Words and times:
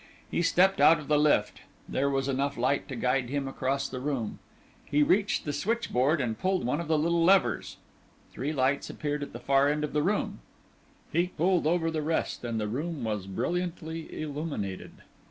He 0.31 0.41
stepped 0.41 0.81
out 0.81 0.97
of 0.99 1.07
the 1.09 1.19
lift; 1.19 1.61
there 1.87 2.09
was 2.09 2.27
enough 2.27 2.57
light 2.57 2.87
to 2.87 2.95
guide 2.95 3.29
him 3.29 3.47
across 3.47 3.87
the 3.87 3.99
room. 3.99 4.39
He 4.83 5.03
reached 5.03 5.45
the 5.45 5.53
switchboard 5.53 6.19
and 6.19 6.39
pulled 6.39 6.65
one 6.65 6.81
of 6.81 6.87
the 6.87 6.97
little 6.97 7.23
levers. 7.23 7.77
Three 8.31 8.51
lights 8.51 8.89
appeared 8.89 9.21
at 9.21 9.31
the 9.31 9.39
far 9.39 9.69
end 9.69 9.83
of 9.83 9.93
the 9.93 10.01
room; 10.01 10.39
he 11.13 11.27
pulled 11.27 11.67
over 11.67 11.91
the 11.91 12.01
rest 12.01 12.43
and 12.43 12.59
the 12.59 12.67
room 12.67 13.03
was 13.03 13.27
brilliantly 13.27 14.11
illuminated. 14.23 14.93